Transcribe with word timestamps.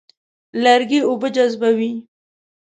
لرګی 0.63 0.99
اوبه 1.07 1.27
جذبوي. 1.35 1.91